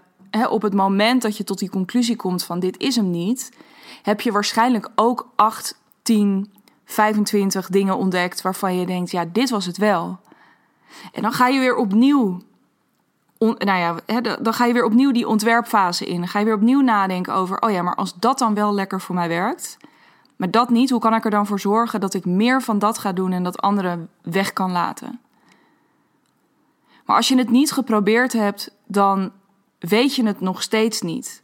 op 0.48 0.62
het 0.62 0.74
moment 0.74 1.22
dat 1.22 1.36
je 1.36 1.44
tot 1.44 1.58
die 1.58 1.70
conclusie 1.70 2.16
komt 2.16 2.44
van 2.44 2.60
dit 2.60 2.78
is 2.78 2.96
hem 2.96 3.10
niet, 3.10 3.52
heb 4.02 4.20
je 4.20 4.32
waarschijnlijk 4.32 4.88
ook 4.94 5.28
8, 5.36 5.80
10, 6.02 6.52
25 6.84 7.68
dingen 7.68 7.96
ontdekt 7.96 8.42
waarvan 8.42 8.76
je 8.76 8.86
denkt, 8.86 9.10
ja, 9.10 9.24
dit 9.32 9.50
was 9.50 9.66
het 9.66 9.76
wel. 9.76 10.18
En 11.12 11.22
dan 11.22 11.32
ga 11.32 11.48
je 11.48 11.58
weer 11.58 11.76
opnieuw 11.76 12.40
nou 13.48 13.78
ja, 13.78 14.20
dan 14.20 14.54
ga 14.54 14.64
je 14.64 14.72
weer 14.72 14.84
opnieuw 14.84 15.12
die 15.12 15.28
ontwerpfase 15.28 16.06
in. 16.06 16.18
Dan 16.18 16.28
ga 16.28 16.38
je 16.38 16.44
weer 16.44 16.54
opnieuw 16.54 16.80
nadenken 16.80 17.34
over, 17.34 17.60
oh 17.60 17.70
ja, 17.70 17.82
maar 17.82 17.94
als 17.94 18.14
dat 18.14 18.38
dan 18.38 18.54
wel 18.54 18.74
lekker 18.74 19.00
voor 19.00 19.14
mij 19.14 19.28
werkt, 19.28 19.76
maar 20.36 20.50
dat 20.50 20.70
niet, 20.70 20.90
hoe 20.90 21.00
kan 21.00 21.14
ik 21.14 21.24
er 21.24 21.30
dan 21.30 21.46
voor 21.46 21.60
zorgen 21.60 22.00
dat 22.00 22.14
ik 22.14 22.24
meer 22.24 22.62
van 22.62 22.78
dat 22.78 22.98
ga 22.98 23.12
doen 23.12 23.32
en 23.32 23.42
dat 23.42 23.60
andere 23.60 23.98
weg 24.22 24.52
kan 24.52 24.72
laten? 24.72 25.20
Maar 27.06 27.16
als 27.16 27.28
je 27.28 27.36
het 27.36 27.50
niet 27.50 27.72
geprobeerd 27.72 28.32
hebt, 28.32 28.74
dan 28.86 29.32
weet 29.82 30.14
je 30.14 30.26
het 30.26 30.40
nog 30.40 30.62
steeds 30.62 31.00
niet. 31.00 31.42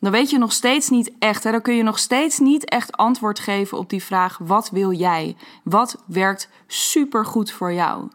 Dan 0.00 0.12
weet 0.12 0.30
je 0.30 0.38
nog 0.38 0.52
steeds 0.52 0.88
niet 0.88 1.12
echt. 1.18 1.42
Dan 1.42 1.62
kun 1.62 1.74
je 1.74 1.82
nog 1.82 1.98
steeds 1.98 2.38
niet 2.38 2.64
echt 2.64 2.96
antwoord 2.96 3.38
geven 3.38 3.78
op 3.78 3.90
die 3.90 4.04
vraag: 4.04 4.38
wat 4.38 4.70
wil 4.70 4.92
jij? 4.92 5.36
Wat 5.64 6.02
werkt 6.06 6.48
supergoed 6.66 7.52
voor 7.52 7.72
jou? 7.72 8.08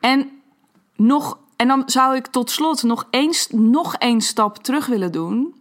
En, 0.00 0.30
nog, 0.96 1.38
en 1.56 1.68
dan 1.68 1.82
zou 1.86 2.16
ik 2.16 2.26
tot 2.26 2.50
slot 2.50 2.82
nog 2.82 3.06
eens, 3.10 3.48
nog 3.50 3.94
één 3.94 4.20
stap 4.20 4.56
terug 4.56 4.86
willen 4.86 5.12
doen. 5.12 5.56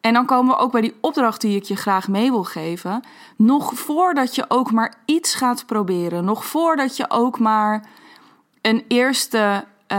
En 0.00 0.12
dan 0.12 0.26
komen 0.26 0.54
we 0.54 0.60
ook 0.60 0.72
bij 0.72 0.80
die 0.80 0.94
opdracht 1.00 1.40
die 1.40 1.56
ik 1.56 1.64
je 1.64 1.76
graag 1.76 2.08
mee 2.08 2.30
wil 2.30 2.44
geven. 2.44 3.04
Nog 3.36 3.72
voordat 3.74 4.34
je 4.34 4.44
ook 4.48 4.72
maar 4.72 4.94
iets 5.04 5.34
gaat 5.34 5.66
proberen, 5.66 6.24
nog 6.24 6.44
voordat 6.44 6.96
je 6.96 7.10
ook 7.10 7.38
maar 7.38 7.88
een 8.60 8.84
eerste. 8.88 9.64
Uh, 9.92 9.98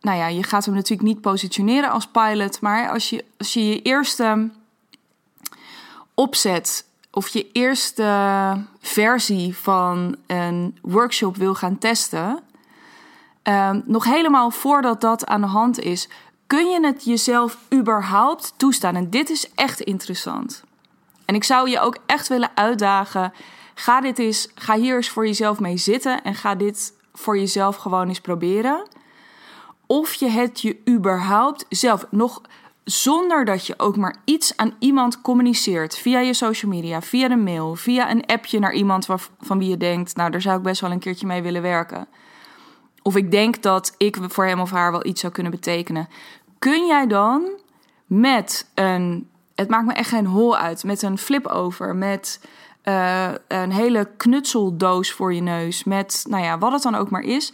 nou 0.00 0.18
ja, 0.18 0.26
je 0.26 0.42
gaat 0.42 0.64
hem 0.64 0.74
natuurlijk 0.74 1.08
niet 1.08 1.20
positioneren 1.20 1.90
als 1.90 2.06
pilot, 2.06 2.60
maar 2.60 2.88
als 2.90 3.10
je 3.10 3.24
als 3.38 3.52
je, 3.52 3.68
je 3.68 3.82
eerste 3.82 4.50
opzet 6.14 6.84
of 7.10 7.28
je 7.28 7.50
eerste 7.52 8.64
versie 8.80 9.56
van 9.56 10.16
een 10.26 10.78
workshop 10.82 11.36
wil 11.36 11.54
gaan 11.54 11.78
testen, 11.78 12.40
um, 13.42 13.82
nog 13.86 14.04
helemaal 14.04 14.50
voordat 14.50 15.00
dat 15.00 15.26
aan 15.26 15.40
de 15.40 15.46
hand 15.46 15.78
is, 15.78 16.08
kun 16.46 16.66
je 16.66 16.86
het 16.86 17.04
jezelf 17.04 17.58
überhaupt 17.74 18.54
toestaan? 18.56 18.96
En 18.96 19.10
dit 19.10 19.30
is 19.30 19.50
echt 19.54 19.80
interessant. 19.80 20.64
En 21.24 21.34
ik 21.34 21.44
zou 21.44 21.70
je 21.70 21.80
ook 21.80 21.96
echt 22.06 22.28
willen 22.28 22.50
uitdagen. 22.54 23.32
Ga, 23.74 24.00
dit 24.00 24.18
eens, 24.18 24.48
ga 24.54 24.76
hier 24.76 24.96
eens 24.96 25.08
voor 25.08 25.26
jezelf 25.26 25.60
mee 25.60 25.76
zitten 25.76 26.22
en 26.22 26.34
ga 26.34 26.54
dit 26.54 26.92
voor 27.16 27.38
jezelf 27.38 27.76
gewoon 27.76 28.08
eens 28.08 28.20
proberen. 28.20 28.88
Of 29.86 30.14
je 30.14 30.28
het 30.28 30.60
je 30.60 30.76
überhaupt 30.88 31.66
zelf 31.68 32.06
nog 32.10 32.40
zonder 32.84 33.44
dat 33.44 33.66
je 33.66 33.78
ook 33.78 33.96
maar 33.96 34.16
iets 34.24 34.56
aan 34.56 34.74
iemand 34.78 35.20
communiceert 35.20 35.98
via 35.98 36.18
je 36.18 36.34
social 36.34 36.70
media, 36.70 37.02
via 37.02 37.30
een 37.30 37.42
mail, 37.42 37.74
via 37.74 38.10
een 38.10 38.26
appje 38.26 38.58
naar 38.58 38.72
iemand 38.72 39.06
van 39.40 39.58
wie 39.58 39.68
je 39.68 39.76
denkt, 39.76 40.16
nou 40.16 40.30
daar 40.30 40.40
zou 40.40 40.56
ik 40.56 40.62
best 40.62 40.80
wel 40.80 40.90
een 40.90 40.98
keertje 40.98 41.26
mee 41.26 41.42
willen 41.42 41.62
werken 41.62 42.08
of 43.06 43.16
ik 43.16 43.30
denk 43.30 43.62
dat 43.62 43.94
ik 43.96 44.16
voor 44.20 44.46
hem 44.46 44.60
of 44.60 44.70
haar 44.70 44.90
wel 44.90 45.06
iets 45.06 45.20
zou 45.20 45.32
kunnen 45.32 45.52
betekenen. 45.52 46.08
Kun 46.58 46.86
jij 46.86 47.06
dan 47.06 47.50
met 48.06 48.70
een, 48.74 49.28
het 49.54 49.68
maakt 49.68 49.86
me 49.86 49.92
echt 49.92 50.08
geen 50.08 50.26
hol 50.26 50.56
uit, 50.56 50.84
met 50.84 51.02
een 51.02 51.18
flip 51.18 51.46
over, 51.46 51.96
met 51.96 52.40
uh, 52.84 53.28
een 53.66 53.72
hele 53.72 54.10
knutseldoos 54.16 55.12
voor 55.12 55.34
je 55.34 55.40
neus, 55.40 55.84
met 55.84 56.24
nou 56.28 56.44
ja, 56.44 56.58
wat 56.58 56.72
het 56.72 56.82
dan 56.82 56.94
ook 56.94 57.10
maar 57.10 57.22
is, 57.22 57.52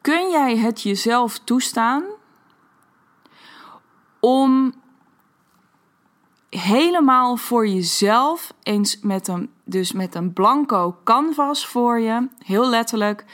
kun 0.00 0.30
jij 0.30 0.56
het 0.56 0.82
jezelf 0.82 1.38
toestaan 1.38 2.04
om 4.20 4.74
helemaal 6.50 7.36
voor 7.36 7.68
jezelf 7.68 8.52
eens 8.62 8.98
met 9.00 9.28
een, 9.28 9.50
dus 9.64 9.92
met 9.92 10.14
een 10.14 10.32
blanco 10.32 10.96
canvas 11.04 11.66
voor 11.66 12.00
je, 12.00 12.28
heel 12.44 12.68
letterlijk, 12.68 13.24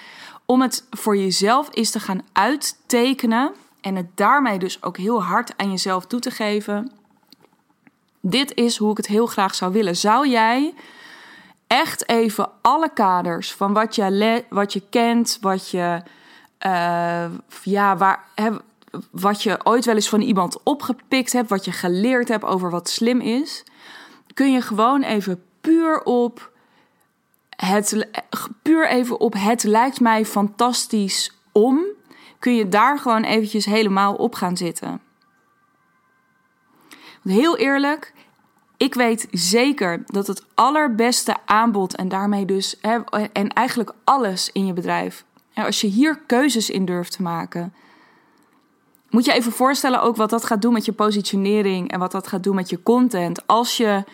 om 0.44 0.62
het 0.62 0.86
voor 0.90 1.16
jezelf 1.16 1.68
eens 1.70 1.90
te 1.90 2.00
gaan 2.00 2.22
uittekenen 2.32 3.52
en 3.80 3.96
het 3.96 4.16
daarmee 4.16 4.58
dus 4.58 4.82
ook 4.82 4.96
heel 4.96 5.22
hard 5.22 5.56
aan 5.56 5.70
jezelf 5.70 6.06
toe 6.06 6.20
te 6.20 6.30
geven. 6.30 6.92
Dit 8.20 8.54
is 8.54 8.76
hoe 8.76 8.90
ik 8.90 8.96
het 8.96 9.06
heel 9.06 9.26
graag 9.26 9.54
zou 9.54 9.72
willen. 9.72 9.96
Zou 9.96 10.28
jij 10.28 10.74
echt 11.66 12.08
even 12.08 12.50
alle 12.62 12.90
kaders 12.94 13.52
van 13.52 13.72
wat 13.72 13.94
je, 13.94 14.44
wat 14.48 14.72
je 14.72 14.82
kent, 14.90 15.38
wat 15.40 15.70
je, 15.70 16.02
uh, 16.66 17.24
ja, 17.62 17.96
waar, 17.96 18.24
wat 19.10 19.42
je 19.42 19.58
ooit 19.64 19.84
wel 19.84 19.94
eens 19.94 20.08
van 20.08 20.20
iemand 20.20 20.62
opgepikt 20.62 21.32
hebt, 21.32 21.48
wat 21.48 21.64
je 21.64 21.72
geleerd 21.72 22.28
hebt 22.28 22.44
over 22.44 22.70
wat 22.70 22.88
slim 22.88 23.20
is, 23.20 23.64
kun 24.34 24.52
je 24.52 24.60
gewoon 24.60 25.02
even 25.02 25.42
puur 25.60 26.02
op 26.02 26.50
het 27.56 28.06
puur 28.62 28.88
even 28.88 29.20
op 29.20 29.34
het 29.38 29.62
lijkt 29.62 30.00
mij 30.00 30.24
fantastisch 30.24 31.38
om, 31.52 31.84
kun 32.38 32.54
je 32.54 32.68
daar 32.68 32.98
gewoon 32.98 33.22
eventjes 33.22 33.64
helemaal 33.64 34.14
op 34.14 34.34
gaan 34.34 34.56
zitten. 34.56 35.00
Heel 37.22 37.56
eerlijk, 37.56 38.12
ik 38.76 38.94
weet 38.94 39.28
zeker 39.30 40.02
dat 40.06 40.26
het 40.26 40.44
allerbeste 40.54 41.36
aanbod 41.44 41.96
en 41.96 42.08
daarmee 42.08 42.44
dus 42.44 42.76
hè, 42.80 42.98
en 43.32 43.52
eigenlijk 43.52 43.92
alles 44.04 44.50
in 44.52 44.66
je 44.66 44.72
bedrijf, 44.72 45.24
als 45.54 45.80
je 45.80 45.86
hier 45.86 46.18
keuzes 46.26 46.70
in 46.70 46.84
durft 46.84 47.12
te 47.12 47.22
maken, 47.22 47.74
moet 49.10 49.24
je 49.24 49.32
even 49.32 49.52
voorstellen 49.52 50.02
ook 50.02 50.16
wat 50.16 50.30
dat 50.30 50.44
gaat 50.44 50.62
doen 50.62 50.72
met 50.72 50.84
je 50.84 50.92
positionering 50.92 51.90
en 51.90 51.98
wat 51.98 52.12
dat 52.12 52.26
gaat 52.26 52.42
doen 52.42 52.54
met 52.54 52.70
je 52.70 52.82
content. 52.82 53.46
Als 53.46 53.76
je 53.76 54.04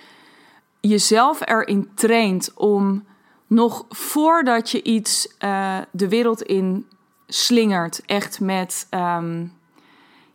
jezelf 0.81 1.41
erin 1.49 1.91
traint 1.95 2.53
om 2.55 3.05
nog 3.47 3.85
voordat 3.89 4.71
je 4.71 4.83
iets 4.83 5.29
uh, 5.45 5.79
de 5.91 6.09
wereld 6.09 6.43
in 6.43 6.87
slingert, 7.27 8.03
echt 8.07 8.41
met, 8.41 8.87
um, 8.91 9.53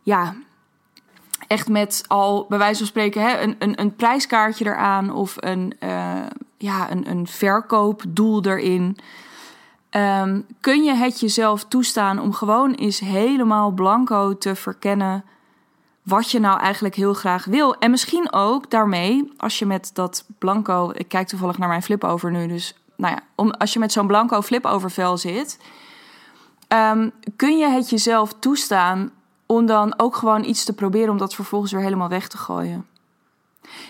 ja, 0.02 0.36
echt 1.48 1.68
met 1.68 2.04
al 2.06 2.46
bij 2.48 2.58
wijze 2.58 2.78
van 2.78 2.86
spreken 2.86 3.22
hè, 3.22 3.40
een, 3.40 3.56
een, 3.58 3.80
een 3.80 3.96
prijskaartje 3.96 4.64
eraan 4.64 5.12
of 5.12 5.34
een, 5.36 5.74
uh, 5.80 6.14
ja, 6.56 6.90
een, 6.90 7.10
een 7.10 7.26
verkoopdoel 7.26 8.44
erin. 8.44 8.96
Um, 9.90 10.46
kun 10.60 10.82
je 10.82 10.94
het 10.94 11.20
jezelf 11.20 11.64
toestaan 11.64 12.18
om 12.18 12.32
gewoon 12.32 12.74
eens 12.74 13.00
helemaal 13.00 13.70
blanco 13.70 14.38
te 14.38 14.54
verkennen 14.54 15.24
wat 16.02 16.30
je 16.30 16.40
nou 16.40 16.60
eigenlijk 16.60 16.94
heel 16.94 17.14
graag 17.14 17.44
wil. 17.44 17.74
En 17.78 17.90
misschien 17.90 18.32
ook 18.32 18.70
daarmee, 18.70 19.32
als 19.36 19.58
je 19.58 19.66
met 19.66 19.90
dat 19.94 20.24
blanco, 20.38 20.90
ik 20.94 21.08
kijk 21.08 21.28
toevallig 21.28 21.58
naar 21.58 21.68
mijn 21.68 21.82
flip 21.82 22.04
over 22.04 22.30
nu, 22.30 22.46
dus 22.46 22.74
nou 22.96 23.14
ja, 23.14 23.20
om, 23.34 23.50
als 23.50 23.72
je 23.72 23.78
met 23.78 23.92
zo'n 23.92 24.06
blanco 24.06 24.42
flip-over 24.42 25.18
zit, 25.18 25.58
um, 26.68 27.12
kun 27.36 27.58
je 27.58 27.68
het 27.68 27.90
jezelf 27.90 28.34
toestaan 28.38 29.10
om 29.48 29.66
dan 29.66 29.94
ook 29.98 30.16
gewoon 30.16 30.44
iets 30.44 30.64
te 30.64 30.72
proberen 30.72 31.10
om 31.10 31.18
dat 31.18 31.34
vervolgens 31.34 31.72
weer 31.72 31.82
helemaal 31.82 32.08
weg 32.08 32.28
te 32.28 32.36
gooien. 32.36 32.86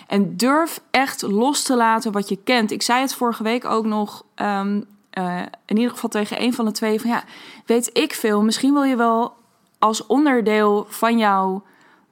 En 0.07 0.37
durf 0.37 0.81
echt 0.91 1.21
los 1.21 1.63
te 1.63 1.75
laten 1.75 2.11
wat 2.11 2.29
je 2.29 2.37
kent. 2.43 2.71
Ik 2.71 2.81
zei 2.81 3.01
het 3.01 3.13
vorige 3.13 3.43
week 3.43 3.65
ook 3.65 3.85
nog, 3.85 4.23
um, 4.35 4.85
uh, 5.13 5.41
in 5.65 5.77
ieder 5.77 5.91
geval 5.91 6.09
tegen 6.09 6.41
een 6.41 6.53
van 6.53 6.65
de 6.65 6.71
twee, 6.71 7.01
van 7.01 7.09
ja, 7.09 7.23
weet 7.65 7.89
ik 7.97 8.13
veel, 8.13 8.41
misschien 8.41 8.73
wil 8.73 8.83
je 8.83 8.95
wel 8.95 9.33
als 9.79 10.05
onderdeel 10.05 10.85
van 10.89 11.17
jouw 11.17 11.63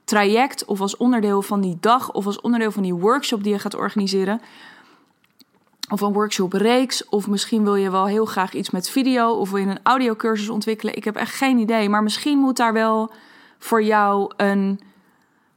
traject 0.03 0.65
of 0.65 0.81
als 0.81 0.97
onderdeel 0.97 1.41
van 1.41 1.61
die 1.61 1.77
dag 1.79 2.11
of 2.11 2.25
als 2.25 2.41
onderdeel 2.41 2.71
van 2.71 2.83
die 2.83 2.93
workshop 2.93 3.43
die 3.43 3.53
je 3.53 3.59
gaat 3.59 3.75
organiseren, 3.75 4.41
of 5.89 6.01
een 6.01 6.13
workshop 6.13 6.53
reeks. 6.53 7.09
Of 7.09 7.27
misschien 7.27 7.63
wil 7.63 7.75
je 7.75 7.91
wel 7.91 8.05
heel 8.05 8.25
graag 8.25 8.53
iets 8.53 8.69
met 8.69 8.89
video. 8.89 9.29
Of 9.29 9.49
wil 9.49 9.59
je 9.59 9.65
een 9.65 9.79
audiocursus 9.83 10.49
ontwikkelen. 10.49 10.95
Ik 10.95 11.03
heb 11.03 11.15
echt 11.15 11.35
geen 11.35 11.57
idee. 11.57 11.89
Maar 11.89 12.03
misschien 12.03 12.37
moet 12.37 12.57
daar 12.57 12.73
wel 12.73 13.11
voor 13.59 13.83
jou 13.83 14.31
een 14.37 14.79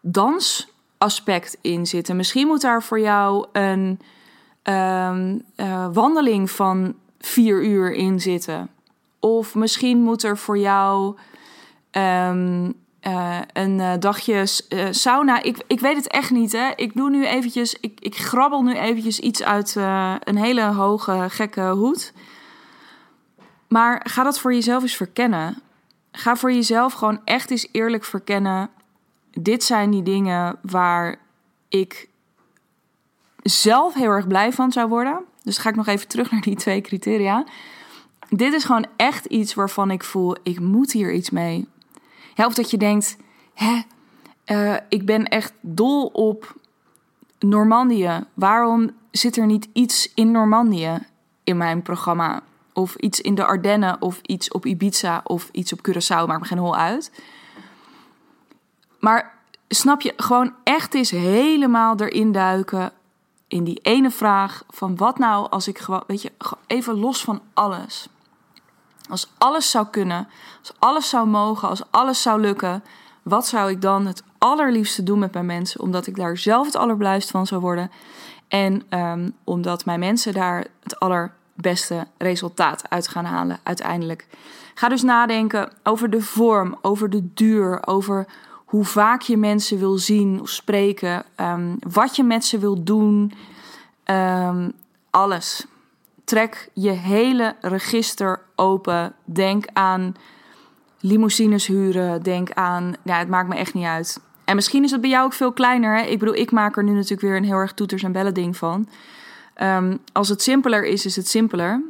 dansaspect 0.01 1.59
in 1.61 1.87
zitten. 1.87 2.17
Misschien 2.17 2.47
moet 2.47 2.61
daar 2.61 2.83
voor 2.83 3.01
jou 3.01 3.47
een 3.53 4.01
ehm, 4.63 5.39
eh, 5.57 5.87
wandeling 5.93 6.51
van 6.51 6.95
vier 7.19 7.65
uur 7.65 7.93
in 7.93 8.21
zitten. 8.21 8.71
Of 9.19 9.55
misschien 9.55 9.99
moet 9.99 10.23
er 10.23 10.39
voor 10.39 10.59
jou 10.59 11.17
um, 11.91 12.75
uh, 13.03 13.39
een 13.53 13.79
uh, 13.79 13.93
dagje 13.99 14.43
sauna. 14.91 15.43
Ik, 15.43 15.63
ik 15.67 15.81
weet 15.81 15.97
het 15.97 16.09
echt 16.09 16.31
niet. 16.31 16.53
Hè. 16.53 16.71
Ik 16.77 16.95
doe 16.95 17.11
nu 17.11 17.27
eventjes. 17.27 17.77
Ik, 17.81 18.01
ik 18.01 18.17
grabbel 18.17 18.63
nu 18.63 18.75
eventjes 18.75 19.21
iets 19.21 19.43
uit 19.43 19.75
een 20.25 20.37
hele 20.37 20.63
hoge, 20.63 21.27
gekke 21.29 21.69
hoed. 21.69 22.13
Maar 23.69 24.01
ga 24.09 24.23
dat 24.23 24.39
voor 24.39 24.55
jezelf 24.55 24.83
eens 24.83 24.97
verkennen. 24.97 25.63
Ga 26.13 26.37
voor 26.37 26.53
jezelf 26.53 26.93
gewoon 26.93 27.21
echt 27.25 27.51
eens 27.51 27.69
eerlijk 27.73 28.05
verkennen. 28.05 28.71
Dit 29.31 29.65
zijn 29.65 29.91
die 29.91 30.03
dingen 30.03 30.59
waar 30.63 31.19
ik 31.69 32.09
zelf 33.43 33.95
heel 33.95 34.11
erg 34.11 34.27
blij 34.27 34.53
van 34.53 34.73
zou 34.73 34.89
worden. 34.89 35.25
Dus 35.43 35.59
ga 35.59 35.69
ik 35.69 35.77
nog 35.77 35.87
even 35.87 36.09
terug 36.09 36.31
naar 36.31 36.41
die 36.41 36.57
twee 36.57 36.81
criteria. 36.81 37.45
Dit 38.29 38.53
is 38.53 38.65
gewoon 38.65 38.87
echt 38.97 39.25
iets 39.25 39.55
waarvan 39.55 39.91
ik 39.91 40.05
voel, 40.05 40.37
ik 40.43 40.61
moet 40.61 40.93
hier 40.93 41.13
iets 41.13 41.31
mee. 41.31 41.69
Of 42.37 42.55
dat 42.55 42.71
je 42.71 42.77
denkt, 42.77 43.17
hè, 43.55 43.83
uh, 44.47 44.77
ik 44.89 45.07
ben 45.07 45.25
echt 45.25 45.53
dol 45.61 46.07
op 46.07 46.55
Normandië. 47.39 48.25
Waarom 48.35 48.91
zit 49.11 49.37
er 49.37 49.47
niet 49.47 49.69
iets 49.73 50.13
in 50.15 50.31
Normandië 50.31 50.99
in 51.45 51.57
mijn 51.57 51.83
programma? 51.83 52.43
Of 52.81 52.95
iets 52.95 53.21
in 53.21 53.35
de 53.35 53.45
Ardennen, 53.45 53.97
of 54.01 54.21
iets 54.23 54.51
op 54.51 54.67
Ibiza, 54.67 55.21
of 55.25 55.49
iets 55.53 55.73
op 55.73 55.89
Curaçao, 55.89 56.27
maakt 56.27 56.41
me 56.41 56.47
geen 56.47 56.59
hol 56.59 56.77
uit. 56.77 57.13
Maar 58.99 59.35
snap 59.69 60.01
je, 60.01 60.13
gewoon 60.17 60.55
echt 60.65 60.95
eens 60.95 61.11
helemaal 61.11 61.97
erin 61.97 62.33
duiken 62.33 62.93
in 63.49 63.65
die 63.65 63.79
ene 63.83 64.11
vraag 64.11 64.65
van 64.69 64.97
wat 64.97 65.19
nou 65.19 65.51
als 65.51 65.69
ik 65.69 65.79
gewoon, 65.79 66.05
weet 66.07 66.23
je, 66.23 66.33
even 66.67 66.99
los 66.99 67.25
van 67.25 67.41
alles. 67.55 68.09
Als 69.09 69.31
alles 69.39 69.71
zou 69.71 69.87
kunnen, 69.91 70.29
als 70.61 70.73
alles 70.79 71.09
zou 71.09 71.29
mogen, 71.29 71.69
als 71.69 71.83
alles 71.91 72.23
zou 72.23 72.41
lukken, 72.41 72.85
wat 73.23 73.47
zou 73.47 73.71
ik 73.71 73.83
dan 73.83 74.07
het 74.07 74.23
allerliefste 74.39 75.03
doen 75.03 75.19
met 75.19 75.33
mijn 75.33 75.47
mensen? 75.47 75.81
Omdat 75.81 76.07
ik 76.07 76.17
daar 76.17 76.37
zelf 76.37 76.67
het 76.67 76.77
allerblijst 76.77 77.31
van 77.31 77.47
zou 77.47 77.61
worden. 77.61 77.91
En 78.49 78.83
um, 78.91 79.37
omdat 79.45 79.85
mijn 79.85 80.01
mensen 80.01 80.33
daar 80.33 80.67
het 80.83 81.01
allerbeste 81.61 82.07
resultaat 82.19 82.83
uit 82.89 83.09
gaan 83.09 83.25
halen 83.25 83.59
uiteindelijk. 83.63 84.27
Ga 84.75 84.89
dus 84.89 85.03
nadenken 85.03 85.73
over 85.83 86.11
de 86.11 86.21
vorm, 86.21 86.79
over 86.83 87.11
de 87.11 87.33
duur, 87.35 87.87
over 87.87 88.27
hoe 88.65 88.85
vaak 88.85 89.21
je 89.21 89.37
mensen 89.37 89.79
wil 89.79 89.99
zien 89.99 90.41
of 90.41 90.49
spreken, 90.49 91.25
um, 91.37 91.77
wat 91.79 92.17
je 92.17 92.23
met 92.23 92.45
ze 92.45 92.59
wil 92.59 92.85
doen, 92.85 93.33
um, 94.05 94.73
alles. 95.11 95.67
Trek 96.25 96.71
je 96.73 96.91
hele 96.91 97.57
register 97.61 98.41
open. 98.57 99.13
Denk 99.25 99.65
aan 99.73 100.15
limousines 101.01 101.67
huren. 101.67 102.23
Denk 102.23 102.53
aan, 102.53 102.95
ja, 103.03 103.19
het 103.19 103.29
maakt 103.29 103.49
me 103.49 103.55
echt 103.55 103.75
niet 103.75 103.85
uit. 103.85 104.21
En 104.45 104.55
misschien 104.55 104.85
is 104.85 104.91
het 104.91 105.01
bij 105.01 105.11
jou 105.11 105.25
ook 105.25 105.33
veel 105.33 105.53
kleiner. 105.53 105.97
Hè? 105.99 106.05
Ik 106.05 106.19
bedoel, 106.19 106.35
ik 106.35 106.51
maak 106.51 106.77
er 106.77 106.85
nu 106.85 106.93
natuurlijk 106.93 107.21
weer 107.21 107.37
een 107.37 107.45
heel 107.45 107.57
erg 107.57 107.73
toeters 107.73 108.03
en 108.03 108.13
bellen 108.13 108.35
ding 108.35 108.57
van. 108.57 108.89
Um, 109.63 109.99
als 110.13 110.29
het 110.29 110.43
simpeler 110.43 110.85
is, 110.85 111.05
is 111.05 111.17
het 111.17 111.29
simpeler. 111.29 111.83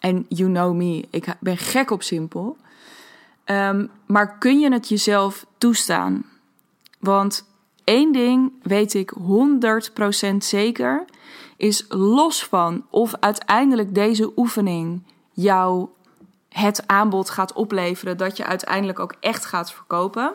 En 0.00 0.26
you 0.28 0.50
know 0.50 0.74
me, 0.74 1.04
ik 1.10 1.26
ben 1.40 1.56
gek 1.56 1.90
op 1.90 2.02
simpel. 2.02 2.56
Um, 3.44 3.90
maar 4.06 4.38
kun 4.38 4.60
je 4.60 4.72
het 4.72 4.88
jezelf 4.88 5.46
toestaan? 5.58 6.24
Want 6.98 7.44
één 7.84 8.12
ding 8.12 8.52
weet 8.62 8.94
ik 8.94 9.12
100% 10.32 10.36
zeker, 10.38 11.04
is 11.56 11.84
los 11.88 12.44
van 12.44 12.86
of 12.90 13.14
uiteindelijk 13.20 13.94
deze 13.94 14.32
oefening 14.36 15.02
jou 15.32 15.88
het 16.48 16.86
aanbod 16.86 17.30
gaat 17.30 17.52
opleveren 17.52 18.16
dat 18.16 18.36
je 18.36 18.44
uiteindelijk 18.44 18.98
ook 18.98 19.14
echt 19.20 19.44
gaat 19.44 19.72
verkopen. 19.72 20.34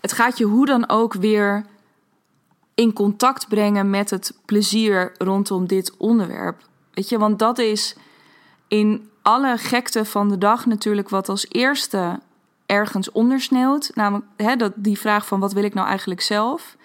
Het 0.00 0.12
gaat 0.12 0.38
je 0.38 0.44
hoe 0.44 0.66
dan 0.66 0.88
ook 0.88 1.14
weer 1.14 1.64
in 2.80 2.92
contact 2.92 3.48
brengen 3.48 3.90
met 3.90 4.10
het 4.10 4.34
plezier 4.44 5.12
rondom 5.18 5.66
dit 5.66 5.96
onderwerp. 5.96 6.62
Weet 6.94 7.08
je, 7.08 7.18
want 7.18 7.38
dat 7.38 7.58
is 7.58 7.96
in 8.68 9.08
alle 9.22 9.58
gekte 9.58 10.04
van 10.04 10.28
de 10.28 10.38
dag 10.38 10.66
natuurlijk 10.66 11.08
wat 11.08 11.28
als 11.28 11.46
eerste 11.48 12.20
ergens 12.66 13.12
ondersneeuwt. 13.12 13.90
Namelijk 13.94 14.26
hè, 14.36 14.56
dat, 14.56 14.72
die 14.76 14.98
vraag 14.98 15.26
van 15.26 15.40
wat 15.40 15.52
wil 15.52 15.64
ik 15.64 15.74
nou 15.74 15.88
eigenlijk 15.88 16.20
zelf? 16.20 16.76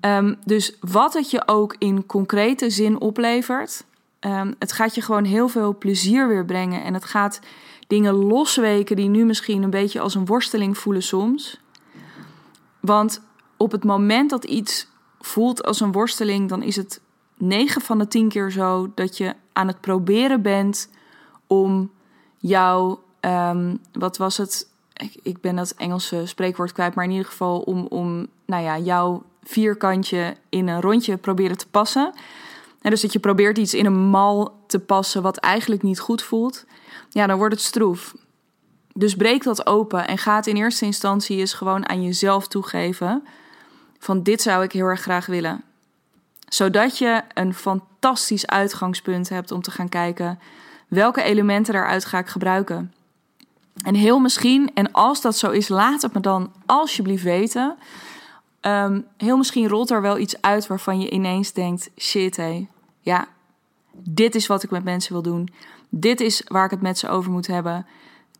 Um, 0.00 0.36
dus 0.44 0.76
wat 0.80 1.14
het 1.14 1.30
je 1.30 1.42
ook 1.46 1.74
in 1.78 2.06
concrete 2.06 2.70
zin 2.70 3.00
oplevert, 3.00 3.84
um, 4.20 4.54
het 4.58 4.72
gaat 4.72 4.94
je 4.94 5.02
gewoon 5.02 5.24
heel 5.24 5.48
veel 5.48 5.78
plezier 5.78 6.28
weer 6.28 6.44
brengen. 6.44 6.82
En 6.82 6.94
het 6.94 7.04
gaat 7.04 7.40
dingen 7.86 8.14
losweken 8.14 8.96
die 8.96 9.08
nu 9.08 9.24
misschien 9.24 9.62
een 9.62 9.70
beetje 9.70 10.00
als 10.00 10.14
een 10.14 10.26
worsteling 10.26 10.78
voelen 10.78 11.02
soms. 11.02 11.60
Want 12.80 13.22
op 13.56 13.72
het 13.72 13.84
moment 13.84 14.30
dat 14.30 14.44
iets 14.44 14.88
voelt 15.20 15.64
als 15.64 15.80
een 15.80 15.92
worsteling, 15.92 16.48
dan 16.48 16.62
is 16.62 16.76
het 16.76 17.00
9 17.36 17.80
van 17.80 17.98
de 17.98 18.08
10 18.08 18.28
keer 18.28 18.50
zo 18.50 18.90
dat 18.94 19.16
je 19.16 19.34
aan 19.52 19.66
het 19.66 19.80
proberen 19.80 20.42
bent 20.42 20.88
om 21.46 21.90
jouw, 22.38 23.02
um, 23.20 23.78
wat 23.92 24.16
was 24.16 24.36
het? 24.36 24.68
Ik, 24.96 25.14
ik 25.22 25.40
ben 25.40 25.56
dat 25.56 25.74
Engelse 25.76 26.26
spreekwoord 26.26 26.72
kwijt, 26.72 26.94
maar 26.94 27.04
in 27.04 27.10
ieder 27.10 27.26
geval 27.26 27.60
om, 27.60 27.86
om 27.86 28.26
nou 28.46 28.62
ja, 28.62 28.78
jouw 28.78 29.22
vierkantje 29.42 30.36
in 30.48 30.68
een 30.68 30.80
rondje 30.80 31.16
proberen 31.16 31.58
te 31.58 31.68
passen. 31.68 32.12
En 32.80 32.90
dus 32.90 33.00
dat 33.00 33.12
je 33.12 33.18
probeert 33.18 33.58
iets 33.58 33.74
in 33.74 33.86
een 33.86 34.08
mal 34.08 34.58
te 34.66 34.78
passen 34.78 35.22
wat 35.22 35.36
eigenlijk 35.36 35.82
niet 35.82 36.00
goed 36.00 36.22
voelt. 36.22 36.64
Ja, 37.08 37.26
dan 37.26 37.38
wordt 37.38 37.54
het 37.54 37.62
stroef. 37.62 38.14
Dus 38.92 39.14
breek 39.14 39.42
dat 39.42 39.66
open 39.66 40.06
en 40.06 40.18
ga 40.18 40.36
het 40.36 40.46
in 40.46 40.56
eerste 40.56 40.84
instantie 40.84 41.38
eens 41.38 41.52
gewoon 41.52 41.88
aan 41.88 42.02
jezelf 42.02 42.48
toegeven. 42.48 43.22
Van 44.00 44.22
dit 44.22 44.42
zou 44.42 44.64
ik 44.64 44.72
heel 44.72 44.86
erg 44.86 45.00
graag 45.00 45.26
willen. 45.26 45.62
Zodat 46.48 46.98
je 46.98 47.22
een 47.34 47.54
fantastisch 47.54 48.46
uitgangspunt 48.46 49.28
hebt 49.28 49.50
om 49.50 49.62
te 49.62 49.70
gaan 49.70 49.88
kijken 49.88 50.38
welke 50.88 51.22
elementen 51.22 51.72
daaruit 51.72 52.04
ga 52.04 52.18
ik 52.18 52.26
gebruiken. 52.26 52.94
En 53.84 53.94
heel 53.94 54.18
misschien, 54.18 54.70
en 54.74 54.92
als 54.92 55.20
dat 55.20 55.36
zo 55.36 55.50
is, 55.50 55.68
laat 55.68 56.02
het 56.02 56.14
me 56.14 56.20
dan 56.20 56.52
alsjeblieft 56.66 57.22
weten. 57.22 57.76
Um, 58.60 59.06
heel 59.16 59.36
misschien 59.36 59.68
rolt 59.68 59.90
er 59.90 60.02
wel 60.02 60.18
iets 60.18 60.42
uit 60.42 60.66
waarvan 60.66 61.00
je 61.00 61.10
ineens 61.10 61.52
denkt: 61.52 61.90
shit, 61.98 62.36
hé, 62.36 62.66
ja, 63.00 63.26
dit 63.92 64.34
is 64.34 64.46
wat 64.46 64.62
ik 64.62 64.70
met 64.70 64.84
mensen 64.84 65.12
wil 65.12 65.22
doen. 65.22 65.48
Dit 65.88 66.20
is 66.20 66.42
waar 66.46 66.64
ik 66.64 66.70
het 66.70 66.80
met 66.80 66.98
ze 66.98 67.08
over 67.08 67.30
moet 67.30 67.46
hebben. 67.46 67.86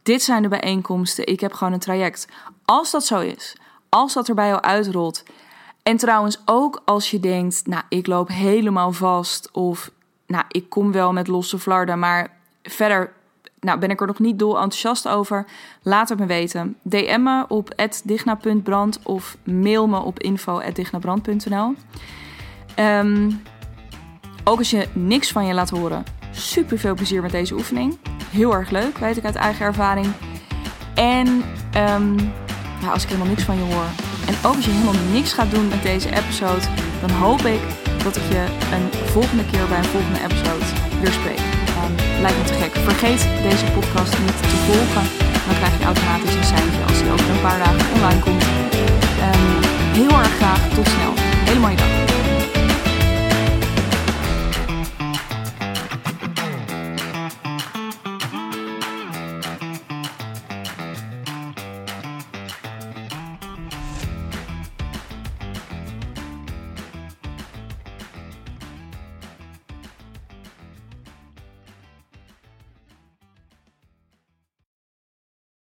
Dit 0.03 0.23
zijn 0.23 0.43
de 0.43 0.49
bijeenkomsten. 0.49 1.27
Ik 1.27 1.41
heb 1.41 1.53
gewoon 1.53 1.73
een 1.73 1.79
traject. 1.79 2.27
Als 2.65 2.91
dat 2.91 3.07
zo 3.07 3.19
is, 3.21 3.57
als 3.89 4.13
dat 4.13 4.29
er 4.29 4.35
bij 4.35 4.49
jou 4.49 4.61
uitrolt. 4.61 5.23
En 5.83 5.97
trouwens 5.97 6.41
ook 6.45 6.83
als 6.85 7.11
je 7.11 7.21
denkt: 7.21 7.67
nou, 7.67 7.83
ik 7.89 8.07
loop 8.07 8.29
helemaal 8.29 8.93
vast. 8.93 9.51
Of 9.53 9.91
nou, 10.27 10.45
ik 10.49 10.69
kom 10.69 10.93
wel 10.93 11.13
met 11.13 11.29
losse 11.29 11.59
flarden, 11.59 11.99
maar 11.99 12.39
verder 12.63 13.13
nou, 13.61 13.79
ben 13.79 13.91
ik 13.91 14.01
er 14.01 14.07
nog 14.07 14.19
niet 14.19 14.39
dol 14.39 14.55
enthousiast 14.55 15.09
over? 15.09 15.47
Laat 15.83 16.09
het 16.09 16.19
me 16.19 16.27
weten. 16.27 16.77
DM 16.83 17.23
me 17.23 17.45
op 17.49 17.75
digna.brand 18.05 19.01
of 19.03 19.37
mail 19.45 19.89
me 19.89 19.99
op 19.99 20.19
info.dignabrand.nl 20.19 21.75
ehm, 22.75 23.31
Ook 24.45 24.59
als 24.59 24.71
je 24.71 24.89
niks 24.93 25.33
van 25.33 25.47
je 25.47 25.55
laat 25.55 25.71
horen, 25.71 26.05
super 26.31 26.79
veel 26.79 26.95
plezier 26.95 27.23
met 27.23 27.31
deze 27.31 27.55
oefening. 27.55 27.99
Heel 28.31 28.55
erg 28.55 28.71
leuk, 28.71 28.99
weet 28.99 29.17
ik 29.17 29.25
uit 29.25 29.35
eigen 29.35 29.67
ervaring. 29.67 30.07
En 30.95 31.27
um, 31.77 32.19
ja, 32.81 32.91
als 32.93 33.03
ik 33.03 33.09
helemaal 33.09 33.29
niks 33.29 33.43
van 33.43 33.57
je 33.57 33.75
hoor. 33.75 34.10
En 34.31 34.37
ook 34.43 34.57
als 34.57 34.65
je 34.65 34.71
helemaal 34.71 35.03
niks 35.13 35.33
gaat 35.33 35.51
doen 35.51 35.69
met 35.69 35.83
deze 35.83 36.09
episode, 36.21 36.65
dan 37.01 37.11
hoop 37.11 37.43
ik 37.57 37.63
dat 38.05 38.17
ik 38.17 38.23
je 38.35 38.43
een 38.77 38.87
volgende 39.15 39.45
keer 39.51 39.67
bij 39.69 39.79
een 39.79 39.93
volgende 39.97 40.21
episode 40.27 40.65
weer 41.01 41.13
spreek. 41.13 41.43
Lijkt 42.21 42.39
me 42.39 42.45
te 42.45 42.53
gek. 42.63 42.75
Vergeet 42.91 43.23
deze 43.49 43.65
podcast 43.77 44.19
niet 44.19 44.39
te 44.53 44.59
volgen. 44.67 45.07
Dan 45.47 45.57
krijg 45.61 45.79
je 45.79 45.85
automatisch 45.85 46.35
een 46.35 46.51
seintje 46.53 46.83
als 46.89 46.99
die 47.03 47.13
over 47.13 47.31
een 47.31 47.41
paar 47.41 47.59
dagen 47.59 47.93
online 47.95 48.21
komt. 48.21 48.45
Um, 49.27 49.47
heel 50.01 50.19
erg 50.19 50.35
graag. 50.41 50.63
Tot 50.75 50.87
snel. 50.95 51.15